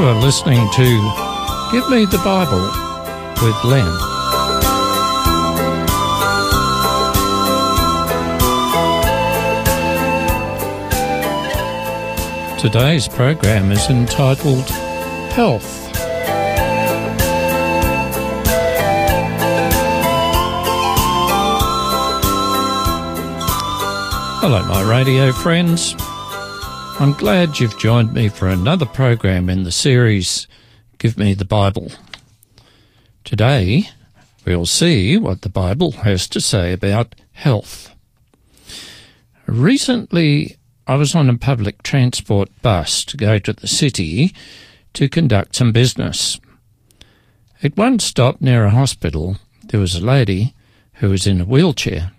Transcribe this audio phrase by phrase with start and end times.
[0.00, 0.84] You are listening to
[1.72, 2.62] Give Me the Bible
[3.42, 3.84] with Len.
[12.58, 14.66] Today's program is entitled
[15.34, 15.90] Health.
[24.40, 25.94] Hello, my radio friends.
[27.00, 30.46] I'm glad you've joined me for another program in the series
[30.98, 31.90] Give Me the Bible.
[33.24, 33.88] Today,
[34.44, 37.94] we'll see what the Bible has to say about health.
[39.46, 44.34] Recently, I was on a public transport bus to go to the city
[44.92, 46.38] to conduct some business.
[47.62, 50.54] At one stop near a hospital, there was a lady
[50.96, 52.12] who was in a wheelchair.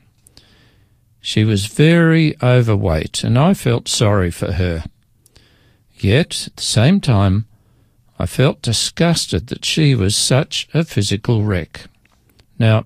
[1.22, 4.84] She was very overweight, and I felt sorry for her.
[5.96, 7.46] Yet, at the same time,
[8.18, 11.86] I felt disgusted that she was such a physical wreck.
[12.58, 12.86] Now,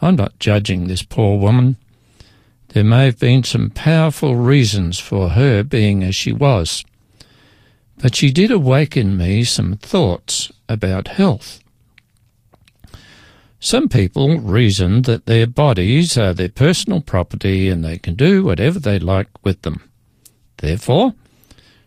[0.00, 1.76] I'm not judging this poor woman.
[2.68, 6.84] There may have been some powerful reasons for her being as she was,
[7.96, 11.60] but she did awaken me some thoughts about health.
[13.60, 18.78] Some people reason that their bodies are their personal property and they can do whatever
[18.78, 19.90] they like with them.
[20.58, 21.14] Therefore,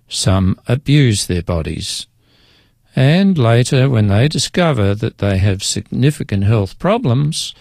[0.08, 2.08] some abuse their bodies.
[2.94, 7.56] And later, when they discover that they have significant health problems,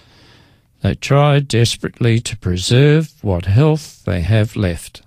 [0.83, 5.03] they try desperately to preserve what health they have left.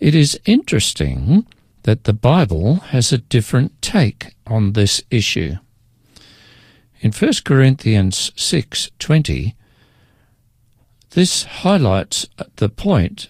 [0.00, 1.46] It is interesting
[1.82, 5.56] that the Bible has a different take on this issue.
[7.00, 9.54] In 1 Corinthians 6:20,
[11.10, 12.26] this highlights
[12.56, 13.28] the point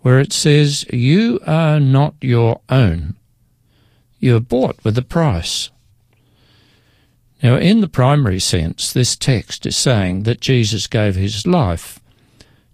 [0.00, 3.16] where it says, "You are not your own.
[4.20, 5.70] You are bought with a price."
[7.42, 12.00] Now, in the primary sense, this text is saying that Jesus gave his life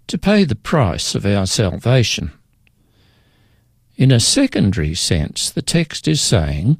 [0.07, 2.33] to pay the price of our salvation.
[3.97, 6.77] In a secondary sense, the text is saying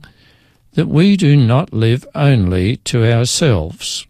[0.75, 4.07] that we do not live only to ourselves.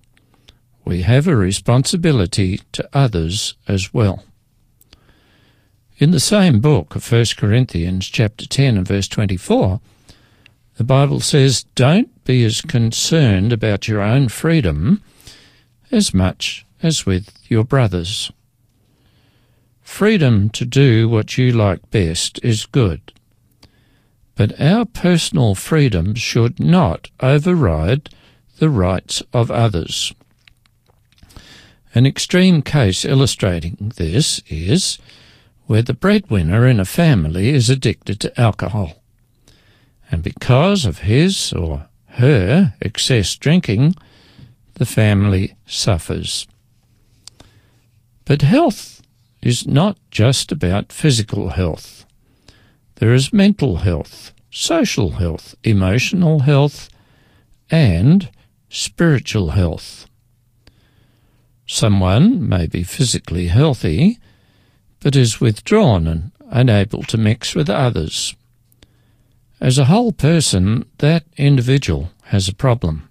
[0.85, 4.25] We have a responsibility to others as well.
[5.99, 9.81] In the same book of 1 Corinthians chapter 10 and verse 24,
[10.77, 15.03] the Bible says, Don't be as concerned about your own freedom
[15.93, 18.33] as much as with your brothers.
[19.83, 23.14] Freedom to do what you like best is good.
[24.37, 28.11] But our personal freedom should not override
[28.59, 30.13] the rights of others.
[31.95, 34.99] An extreme case illustrating this is
[35.67, 39.03] where the breadwinner in a family is addicted to alcohol.
[40.11, 43.95] And because of his or her excess drinking,
[44.75, 46.47] the family suffers.
[48.25, 49.03] But health
[49.41, 52.07] is not just about physical health.
[52.97, 56.89] There is mental health, social health, emotional health,
[57.71, 58.31] and
[58.69, 60.07] spiritual health.
[61.67, 64.19] Someone may be physically healthy,
[65.01, 68.35] but is withdrawn and unable to mix with others.
[69.61, 73.09] As a whole person, that individual has a problem.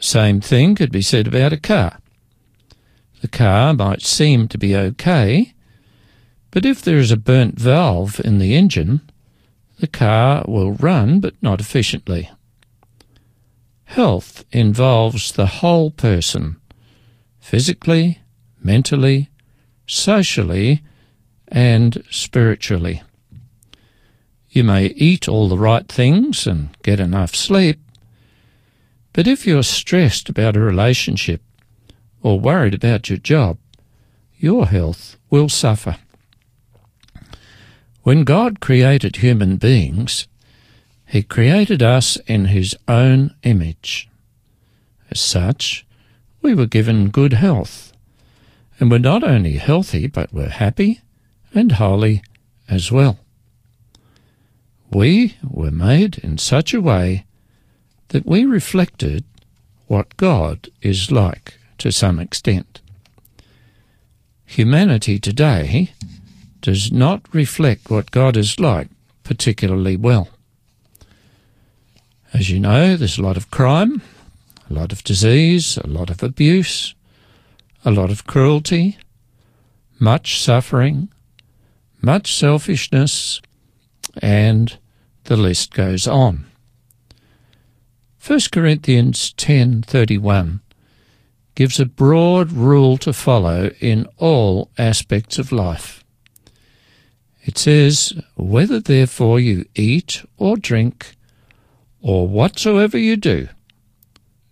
[0.00, 1.98] Same thing could be said about a car.
[3.20, 5.54] The car might seem to be okay,
[6.56, 9.02] but if there is a burnt valve in the engine,
[9.78, 12.30] the car will run but not efficiently.
[13.84, 16.56] Health involves the whole person,
[17.40, 18.20] physically,
[18.58, 19.28] mentally,
[19.86, 20.82] socially,
[21.48, 23.02] and spiritually.
[24.48, 27.78] You may eat all the right things and get enough sleep,
[29.12, 31.42] but if you're stressed about a relationship
[32.22, 33.58] or worried about your job,
[34.38, 35.98] your health will suffer.
[38.06, 40.28] When God created human beings,
[41.06, 44.08] He created us in His own image.
[45.10, 45.84] As such,
[46.40, 47.92] we were given good health,
[48.78, 51.00] and were not only healthy, but were happy
[51.52, 52.22] and holy
[52.68, 53.18] as well.
[54.92, 57.26] We were made in such a way
[58.10, 59.24] that we reflected
[59.88, 62.80] what God is like to some extent.
[64.44, 65.90] Humanity today
[66.66, 68.88] does not reflect what God is like
[69.22, 70.30] particularly well.
[72.32, 74.02] As you know, there's a lot of crime,
[74.68, 76.96] a lot of disease, a lot of abuse,
[77.84, 78.98] a lot of cruelty,
[80.00, 81.08] much suffering,
[82.02, 83.40] much selfishness,
[84.20, 84.76] and
[85.22, 86.46] the list goes on.
[88.18, 90.62] 1 Corinthians 10:31
[91.54, 96.02] gives a broad rule to follow in all aspects of life.
[97.46, 101.14] It says, Whether therefore you eat or drink,
[102.02, 103.48] or whatsoever you do,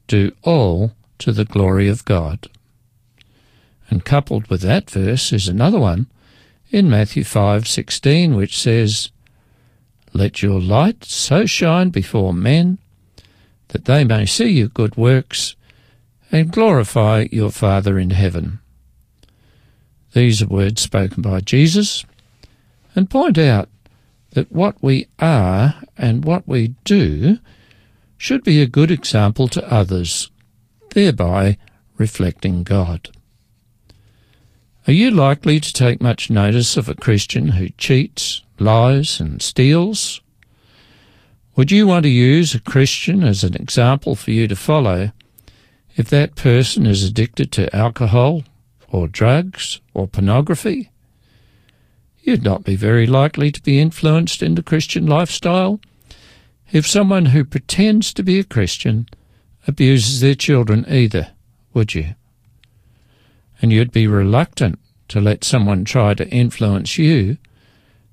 [0.06, 2.48] do all to the glory of God.
[3.90, 6.06] And coupled with that verse is another one
[6.70, 9.10] in Matthew 5:16 which says,
[10.12, 12.78] "Let your light so shine before men
[13.68, 15.56] that they may see your good works
[16.30, 18.60] and glorify your Father in heaven."
[20.12, 22.04] These are words spoken by Jesus
[22.94, 23.68] and point out
[24.30, 27.38] that what we are and what we do
[28.16, 30.30] should be a good example to others,
[30.90, 31.56] thereby
[31.98, 33.10] reflecting God.
[34.86, 40.20] Are you likely to take much notice of a Christian who cheats, lies, and steals?
[41.56, 45.12] Would you want to use a Christian as an example for you to follow
[45.96, 48.42] if that person is addicted to alcohol,
[48.88, 50.90] or drugs, or pornography?
[52.24, 55.80] You'd not be very likely to be influenced in the Christian lifestyle
[56.72, 59.08] if someone who pretends to be a Christian
[59.68, 61.28] abuses their children either,
[61.72, 62.14] would you?
[63.64, 64.78] and you'd be reluctant
[65.08, 67.38] to let someone try to influence you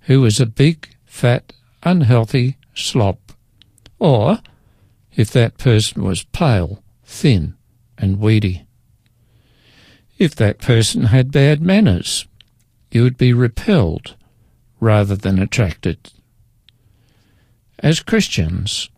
[0.02, 1.52] who is a big, fat,
[1.84, 3.18] unhealthy slob.
[4.00, 4.40] Or
[5.16, 7.56] if that person was pale, thin,
[7.98, 8.66] and weedy.
[10.18, 12.26] If that person had bad manners,
[12.92, 14.16] you would be repelled
[14.80, 16.12] rather than attracted.
[17.80, 18.90] As Christians,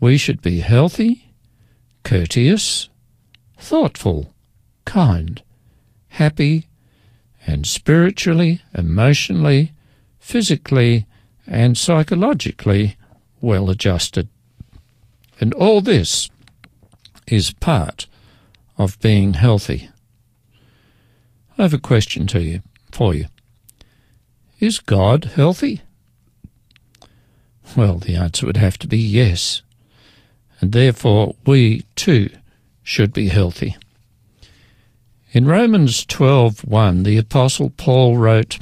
[0.00, 1.32] we should be healthy,
[2.04, 2.88] courteous,
[3.58, 4.32] thoughtful,
[4.84, 5.42] kind,
[6.08, 6.68] happy,
[7.46, 9.72] and spiritually, emotionally,
[10.18, 11.06] physically,
[11.46, 12.96] and psychologically
[13.40, 14.28] well adjusted.
[15.40, 16.30] And all this
[17.26, 18.06] is part
[18.78, 19.90] of being healthy.
[21.58, 22.62] I have a question to you
[22.92, 23.26] for you.
[24.58, 25.82] Is God healthy?
[27.76, 29.62] Well, the answer would have to be yes.
[30.60, 32.30] And therefore we too
[32.82, 33.76] should be healthy.
[35.32, 38.58] In Romans 12:1, the apostle Paul wrote,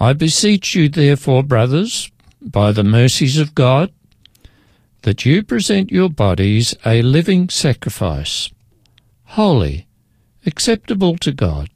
[0.00, 2.10] I beseech you therefore, brothers,
[2.40, 3.92] by the mercies of God,
[5.02, 8.50] that you present your bodies a living sacrifice,
[9.24, 9.86] holy,
[10.44, 11.68] acceptable to God,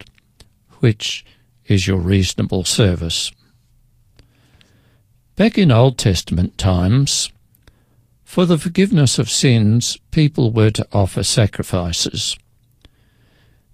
[0.83, 1.25] which
[1.67, 3.31] is your reasonable service.
[5.37, 7.31] Back in Old Testament times,
[8.25, 12.37] for the forgiveness of sins, people were to offer sacrifices.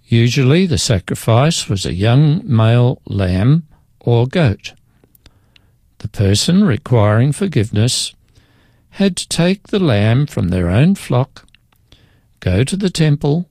[0.04, 3.66] Usually the sacrifice was a young male lamb
[4.00, 4.74] or goat.
[5.98, 8.14] The person requiring forgiveness
[8.90, 11.46] had to take the lamb from their own flock,
[12.40, 13.48] go to the temple,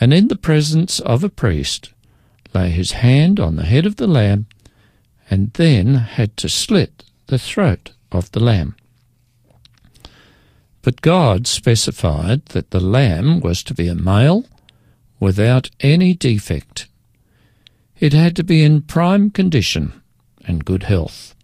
[0.00, 1.92] and in the presence of a priest
[2.58, 4.46] lay his hand on the head of the lamb,
[5.30, 8.74] and then had to slit the throat of the lamb.
[10.82, 14.46] But God specified that the lamb was to be a male
[15.20, 16.86] without any defect.
[17.98, 19.92] It had to be in prime condition
[20.46, 21.34] and good health.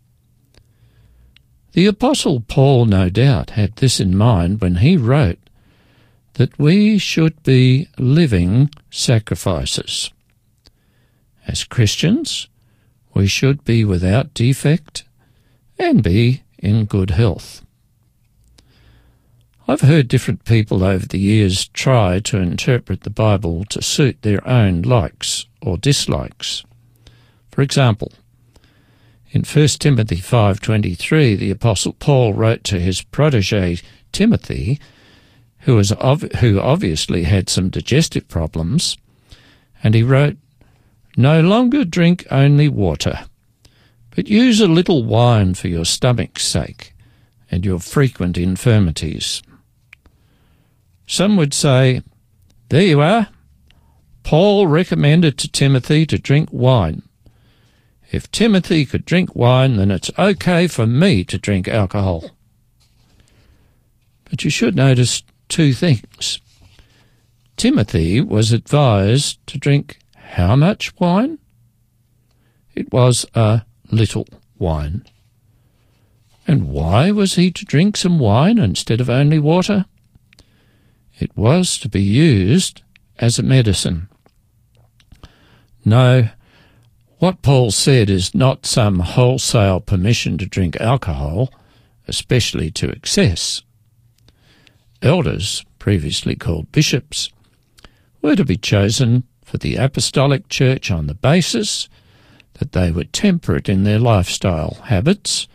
[1.72, 5.38] The Apostle Paul, no doubt, had this in mind when he wrote
[6.34, 10.13] that we should be living sacrifices.
[11.46, 12.48] As Christians,
[13.14, 15.04] we should be without defect
[15.78, 17.62] and be in good health.
[19.66, 24.46] I've heard different people over the years try to interpret the Bible to suit their
[24.46, 26.64] own likes or dislikes.
[27.50, 28.12] For example,
[29.30, 33.78] in 1 Timothy 5:23, the apostle Paul wrote to his protege
[34.12, 34.78] Timothy,
[35.60, 38.98] who was ov- who obviously had some digestive problems,
[39.82, 40.36] and he wrote,
[41.16, 43.26] "No longer drink only water,
[44.14, 46.94] but use a little wine for your stomach's sake
[47.50, 49.42] and your frequent infirmities."
[51.06, 52.02] Some would say,
[52.70, 53.28] There you are.
[54.22, 57.02] Paul recommended to Timothy to drink wine.
[58.10, 62.30] If Timothy could drink wine, then it's okay for me to drink alcohol.
[64.24, 66.40] But you should notice two things.
[67.56, 69.98] Timothy was advised to drink
[70.30, 71.38] how much wine?
[72.74, 74.26] It was a little
[74.58, 75.04] wine.
[76.46, 79.86] And why was he to drink some wine instead of only water?
[81.18, 82.82] It was to be used
[83.18, 84.08] as a medicine.
[85.84, 86.28] No,
[87.18, 91.50] What Paul said is not some wholesale permission to drink alcohol,
[92.06, 93.62] especially to excess.
[95.00, 97.30] Elders, previously called bishops,
[98.20, 101.88] were to be chosen for the apostolic church on the basis
[102.54, 105.46] that they were temperate in their lifestyle habits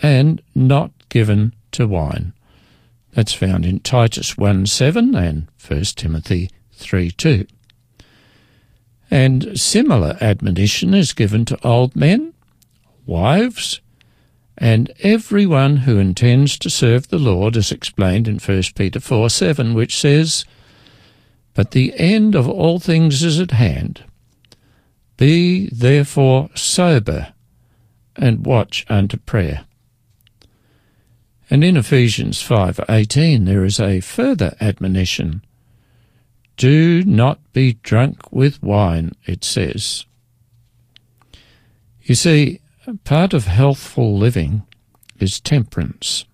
[0.00, 2.32] and not given to wine.
[3.12, 7.46] That's found in Titus 1 7 and 1 Timothy 3 2.
[9.10, 12.32] And similar admonition is given to old men,
[13.04, 13.82] wives,
[14.56, 19.74] and everyone who intends to serve the Lord, as explained in 1 Peter 4 7,
[19.74, 20.46] which says,
[21.58, 24.04] But the end of all things is at hand.
[25.16, 27.32] Be therefore sober
[28.14, 29.64] and watch unto prayer.
[31.50, 35.42] And in Ephesians 5:18 there is a further admonition.
[36.56, 40.06] Do not be drunk with wine, it says.
[42.04, 42.60] You see,
[43.02, 44.62] part of healthful living
[45.18, 46.24] is temperance.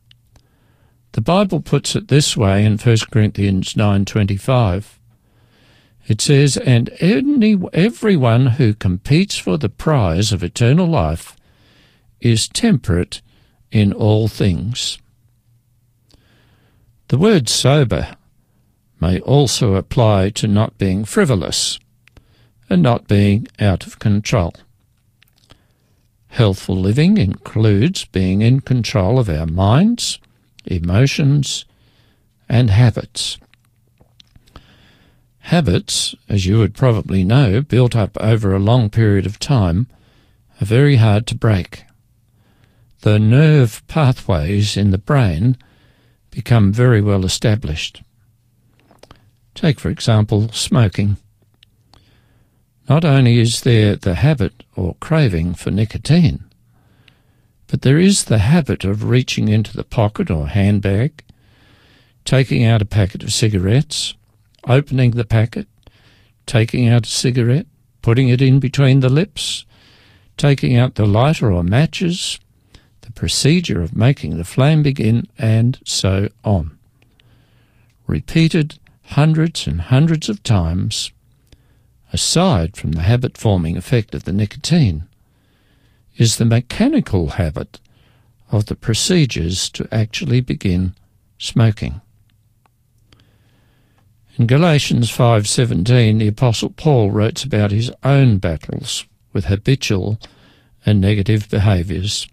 [1.13, 5.01] The Bible puts it this way in 1 Corinthians 9:25.
[6.07, 11.37] It says, "And any, everyone who competes for the prize of eternal life
[12.21, 13.23] is temperate
[13.71, 14.99] in all things."
[17.09, 18.17] The word sober
[19.01, 21.79] may also apply to not being frivolous
[22.69, 24.55] and not being out of control.
[26.29, 30.19] Healthful living includes being in control of our minds,
[30.65, 31.65] emotions,
[32.49, 33.39] and habits.
[35.49, 39.87] Habits, as you would probably know, built up over a long period of time,
[40.59, 41.85] are very hard to break.
[43.03, 45.59] The nerve pathways in the brain
[46.31, 48.03] become very well established.
[49.55, 51.19] Take, for example, smoking.
[52.89, 56.43] Not only is there the habit or craving for nicotine,
[57.67, 61.23] but there is the habit of reaching into the pocket or handbag,
[62.25, 64.15] taking out a packet of cigarettes,
[64.67, 65.69] opening the packet,
[66.47, 67.67] taking out a cigarette,
[68.03, 69.65] putting it in between the lips,
[70.37, 72.39] taking out the lighter or matches,
[73.03, 76.77] the procedure of making the flame begin, and so on.
[78.07, 78.79] Repeated
[79.09, 81.13] hundreds and hundreds of times,
[82.13, 85.07] aside from the habit forming effect of the nicotine,
[86.17, 87.81] is the mechanical habit
[88.51, 90.95] of the procedures to actually begin
[91.39, 92.01] smoking.
[94.37, 100.19] In Galatians 5:17 the apostle Paul writes about his own battles with habitual
[100.85, 102.27] and negative behaviors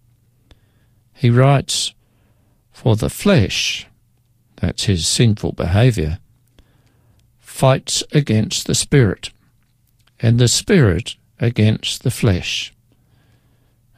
[1.22, 1.94] he writes,
[2.72, 3.86] For the flesh,
[4.56, 6.18] that's his sinful behavior,
[7.40, 9.30] fights against the spirit,
[10.20, 12.74] and the spirit against the flesh.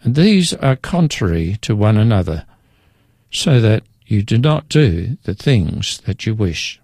[0.01, 2.45] And these are contrary to one another,
[3.31, 6.81] so that you do not do the things that you wish.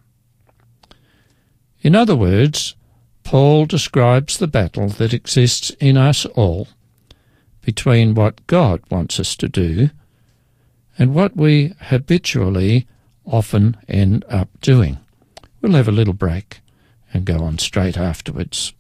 [1.82, 2.76] In other words,
[3.24, 6.68] Paul describes the battle that exists in us all
[7.62, 9.90] between what God wants us to do
[10.98, 12.88] and what we habitually
[13.26, 14.98] often end up doing.
[15.62, 16.62] We'll have a little break
[17.14, 18.74] and go on straight afterwards.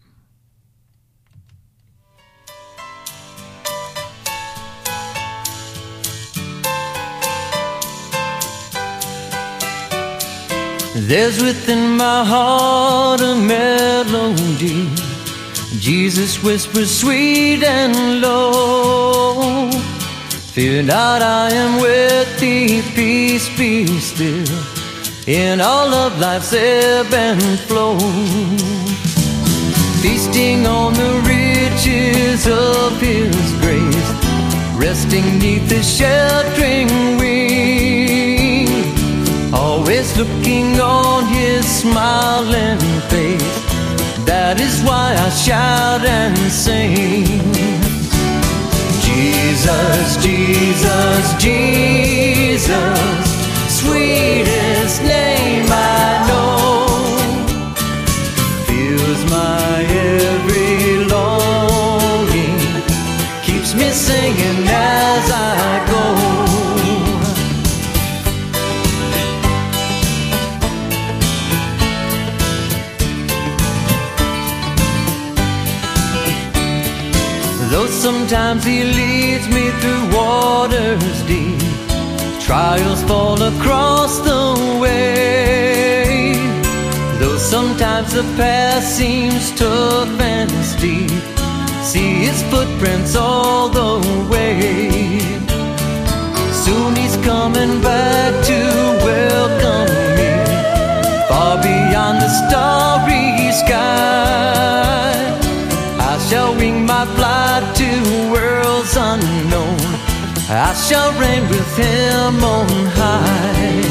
[11.08, 14.89] There's within my heart a melody.
[15.79, 19.72] Jesus whispers sweet and low.
[20.53, 24.46] Fear not, I am with thee, peace be still,
[25.25, 27.98] in all of life's ebb and flow.
[30.01, 34.12] Feasting on the riches of his grace,
[34.75, 37.88] resting neath his sheltering wing, always
[40.20, 43.56] looking on his smiling face.
[44.26, 47.24] That is why I shout and sing.
[49.08, 53.00] Jesus, Jesus, Jesus,
[53.80, 55.69] sweetest name
[78.12, 81.60] sometimes he leads me through waters deep,
[82.48, 84.46] trials fall across the
[84.82, 86.34] way.
[87.20, 91.24] Though sometimes the path seems tough and steep,
[91.92, 93.94] see his footprints all the
[94.34, 95.20] way.
[96.63, 98.60] Soon he's coming back to
[99.10, 100.32] welcome me,
[101.30, 103.30] far beyond the starry
[103.62, 105.13] sky.
[106.12, 107.38] I shall wing my flight
[110.51, 113.84] I shall reign with him on high.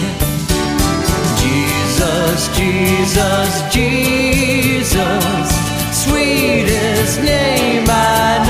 [1.38, 5.48] Jesus, Jesus, Jesus,
[6.02, 8.47] sweetest name I know,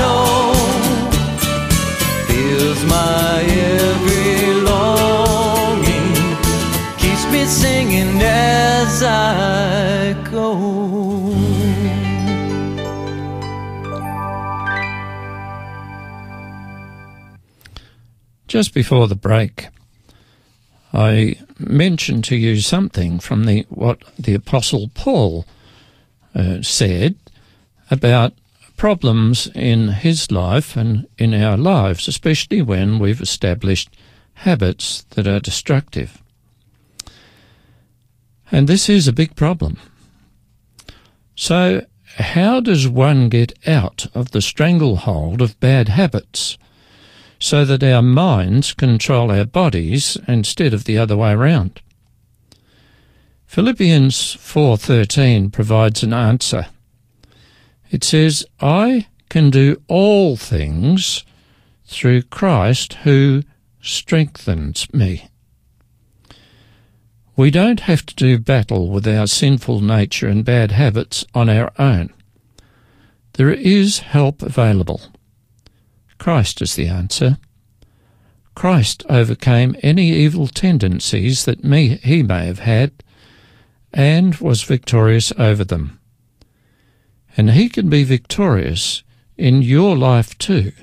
[18.49, 19.67] Just before the break,
[20.91, 25.45] I mentioned to you something from the what the Apostle Paul
[26.33, 27.15] uh, said
[27.91, 28.33] about
[28.75, 33.95] problems in his life and in our lives, especially when we've established
[34.33, 36.19] habits that are destructive.
[38.51, 39.77] And this is a big problem.
[41.35, 46.57] So, how does one get out of the stranglehold of bad habits?
[47.39, 51.81] So that our minds control our bodies instead of the other way around.
[53.47, 56.67] Philippians 4:13 provides an answer.
[57.89, 61.23] It says, "I can do all things
[61.85, 63.43] through Christ who
[63.81, 65.29] strengthens me."
[67.35, 71.71] We don't have to do battle with our sinful nature and bad habits on our
[71.79, 72.09] own.
[73.33, 75.01] There is help available.
[76.19, 77.37] Christ is the answer.
[78.53, 82.91] Christ overcame any evil tendencies that me, he may have had
[83.93, 85.99] and was victorious over them.
[87.37, 89.03] And he can be victorious
[89.37, 90.73] in your life too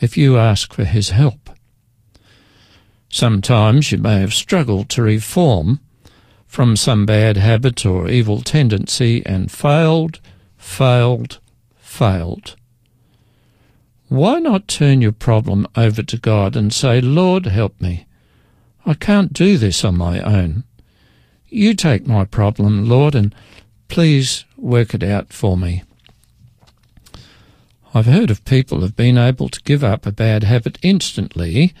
[0.00, 1.50] if you ask for his help.
[3.10, 5.80] Sometimes you may have struggled to reform
[6.46, 10.20] from some bad habit or evil tendency and failed,
[10.56, 11.40] failed,
[11.76, 12.56] failed.
[14.14, 18.06] Why not turn your problem over to God and say, Lord, help me.
[18.86, 20.62] I can't do this on my own.
[21.48, 23.34] You take my problem, Lord, and
[23.88, 25.82] please work it out for me.
[27.92, 31.74] I've heard of people who've been able to give up a bad habit instantly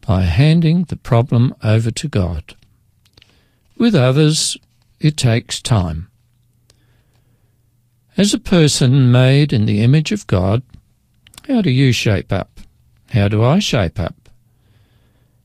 [0.00, 2.56] by handing the problem over to God.
[3.76, 4.56] With others,
[4.98, 6.08] it takes time.
[8.16, 10.62] As a person made in the image of God,
[11.48, 12.60] how do you shape up?
[13.10, 14.28] How do I shape up?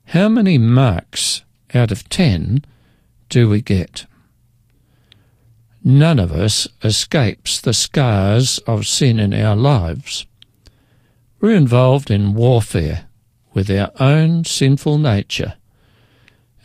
[0.06, 2.64] How many marks out of ten
[3.30, 4.06] do we get?
[5.84, 10.26] None of us escapes the scars of sin in our lives.
[11.40, 13.06] We're involved in warfare
[13.54, 15.56] with our own sinful nature,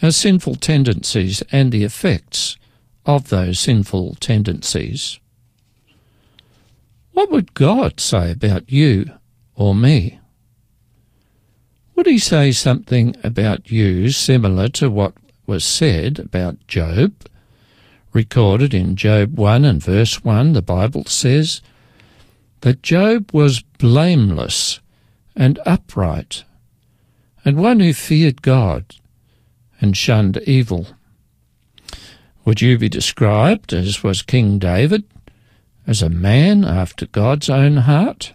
[0.03, 2.57] our sinful tendencies, and the effects
[3.05, 5.21] of those sinful tendencies.
[7.13, 9.13] What would God say about you
[9.61, 10.19] or me?
[11.95, 15.13] Would he say something about you similar to what
[15.47, 17.13] was said about Job?
[18.15, 21.61] Recorded in Job 1 and verse 1, the Bible says
[22.63, 24.81] that Job was blameless
[25.37, 26.45] and upright,
[27.45, 28.87] and one who feared God
[29.79, 30.87] and shunned evil.
[32.47, 35.05] Would you be described, as was King David,
[35.87, 38.33] as a man after God's own heart?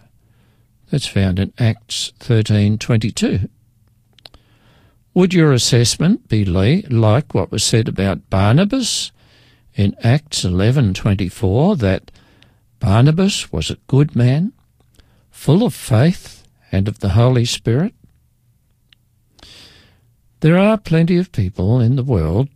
[0.96, 3.50] That's found in Acts 13:22.
[5.14, 9.12] Would your assessment be like what was said about Barnabas
[9.74, 12.12] in Acts 11:24 that
[12.80, 14.54] Barnabas was a good man,
[15.32, 17.94] full of faith and of the Holy Spirit?
[20.40, 22.48] There are plenty of people in the world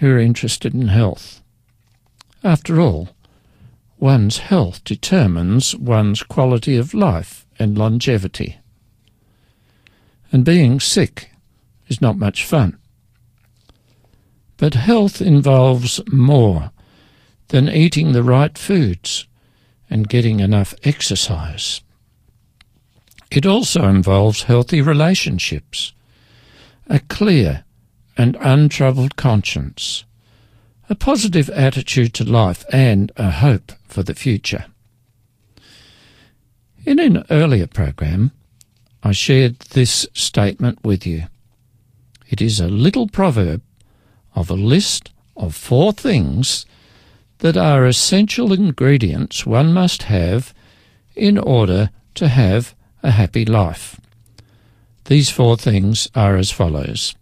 [0.00, 1.40] who are interested in health.
[2.44, 3.15] After all,
[3.98, 8.58] one's health determines one's quality of life and longevity.
[10.30, 11.30] And being sick
[11.88, 12.78] is not much fun.
[14.56, 16.70] But health involves more
[17.48, 19.26] than eating the right foods
[19.88, 21.80] and getting enough exercise.
[23.30, 25.92] It also involves healthy relationships,
[26.88, 27.64] a clear
[28.16, 30.04] and untroubled conscience,
[30.88, 34.66] a positive attitude to life, and a hope for the future.
[36.84, 38.30] In an earlier program,
[39.02, 41.24] I shared this statement with you.
[42.28, 43.62] It is a little proverb
[44.34, 46.66] of a list of four things
[47.38, 50.54] that are essential ingredients one must have
[51.14, 54.00] in order to have a happy life.
[55.04, 57.14] These four things are as follows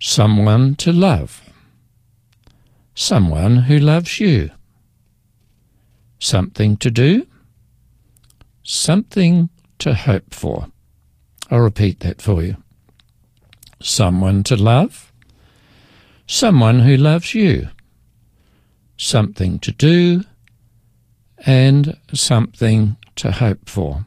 [0.00, 1.47] someone to love,
[2.98, 4.50] someone who loves you,
[6.18, 7.24] something to do,
[8.64, 10.66] something to hope for.
[11.48, 12.56] I'll repeat that for you.
[13.80, 15.12] Someone to love,
[16.26, 17.68] someone who loves you,
[18.96, 20.24] something to do,
[21.46, 24.06] and something to hope for.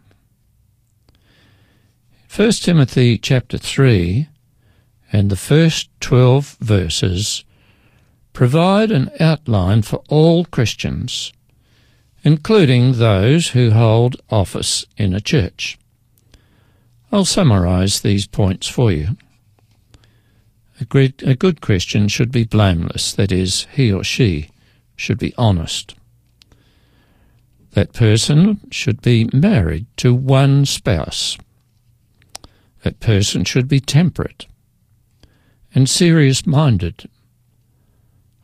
[2.36, 4.28] 1 Timothy chapter 3
[5.14, 7.46] and the first 12 verses
[8.34, 11.34] provide an outline for all Christians,
[12.24, 15.78] including those who hold office in a church.
[17.12, 19.18] I'll summarize these points for you.
[20.80, 24.50] A, great, a good Christian should be blameless, that is, he or she
[24.96, 25.96] should be honest.
[27.74, 31.38] That person should be married to one spouse.
[32.84, 34.48] That person should be temperate
[35.74, 37.10] and serious minded,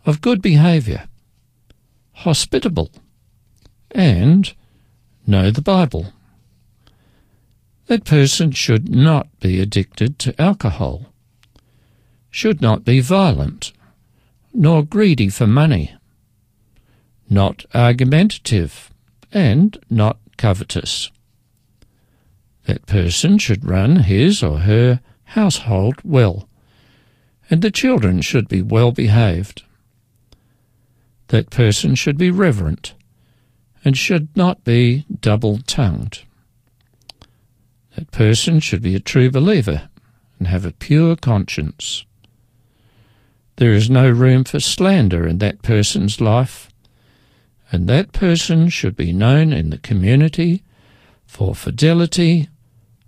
[0.07, 1.03] of good behaviour,
[2.13, 2.89] hospitable,
[3.91, 4.53] and
[5.27, 6.13] know the Bible.
[7.87, 11.07] That person should not be addicted to alcohol,
[12.31, 13.73] should not be violent,
[14.53, 15.93] nor greedy for money,
[17.29, 18.89] not argumentative,
[19.33, 21.11] and not covetous.
[22.65, 26.47] That person should run his or her household well,
[27.49, 29.63] and the children should be well behaved.
[31.27, 32.93] That person should be reverent,
[33.83, 36.23] and should not be double tongued.
[37.95, 39.89] That person should be a true believer
[40.37, 42.05] and have a pure conscience.
[43.57, 46.69] There is no room for slander in that person's life,
[47.71, 50.63] and that person should be known in the community
[51.25, 52.49] for fidelity,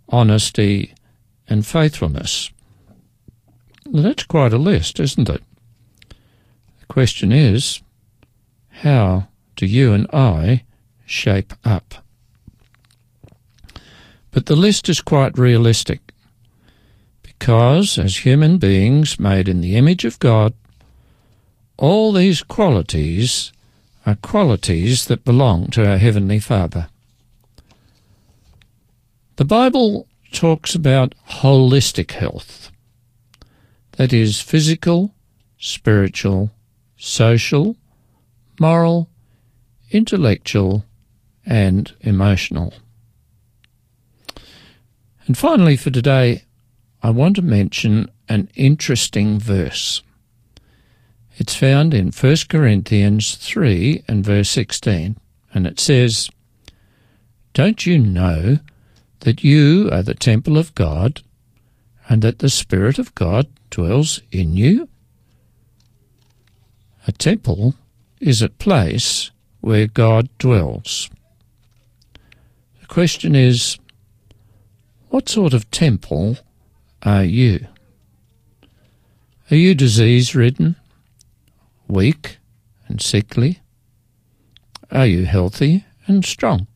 [0.10, 0.93] honesty,
[1.47, 2.49] and faithfulness.
[3.86, 5.43] That's quite a list, isn't it?
[6.79, 7.82] The question is,
[8.80, 10.63] how do you and I
[11.06, 11.96] shape up?
[14.32, 16.13] But the list is quite realistic
[17.22, 20.54] because, as human beings made in the image of God,
[21.78, 23.52] all these qualities
[24.06, 26.89] are qualities that belong to our Heavenly Father.
[29.36, 32.72] The Bible talks about holistic health.
[33.94, 35.13] That is physical,
[35.58, 36.52] spiritual,
[36.98, 37.76] social,
[38.60, 39.10] moral,
[39.91, 40.86] intellectual,
[41.45, 42.74] and emotional.
[45.26, 46.43] And finally, for today,
[47.02, 50.04] I want to mention an interesting verse.
[51.38, 55.17] It's found in 1 Corinthians 3 and verse 16,
[55.54, 56.30] and it says,
[57.54, 58.60] Don't you know
[59.22, 61.22] that you are the temple of God,
[62.10, 64.89] and that the Spirit of God dwells in you?
[67.08, 67.76] A temple
[68.19, 71.10] is a place where God dwells.
[72.82, 73.77] The question is,
[75.10, 76.38] what sort of temple
[77.03, 77.67] are you?
[79.51, 80.75] Are you disease ridden?
[81.89, 82.38] weak
[82.88, 83.60] and sickly?
[84.91, 86.67] Are you healthy and strong?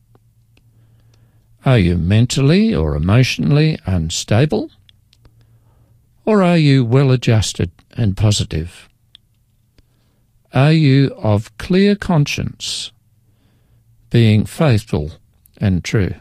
[1.64, 4.70] Are you mentally or emotionally unstable?
[6.26, 8.88] Or are you well adjusted and positive?
[10.54, 12.92] Are you of clear conscience,
[14.10, 15.10] being faithful
[15.58, 16.14] and true?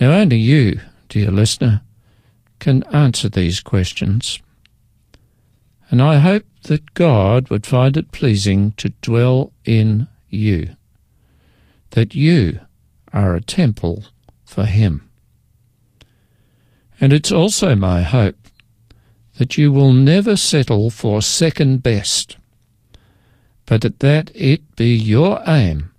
[0.00, 1.82] Now, only you, dear listener,
[2.60, 4.40] can answer these questions.
[5.90, 10.76] And I hope that God would find it pleasing to dwell in you,
[11.90, 12.60] that you
[13.12, 14.04] are a temple
[14.44, 15.08] for Him.
[17.00, 18.36] And it's also my hope
[19.38, 22.36] that you will never settle for second best,
[23.66, 25.90] but that it be your aim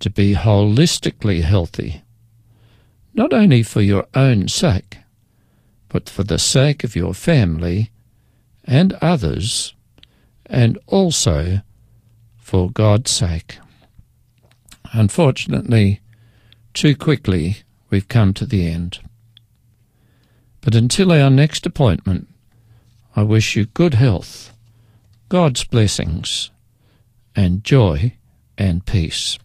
[0.00, 2.02] to be holistically healthy,
[3.14, 4.98] not only for your own sake,
[5.88, 7.90] but for the sake of your family
[8.64, 9.74] and others
[10.46, 11.60] and also
[12.36, 13.58] for God's sake.
[14.92, 16.00] Unfortunately,
[16.74, 17.58] too quickly
[17.90, 18.98] we've come to the end.
[20.60, 22.28] But until our next appointment,
[23.16, 24.52] I wish you good health,
[25.28, 26.50] God's blessings,
[27.34, 28.14] and joy
[28.56, 29.38] and peace.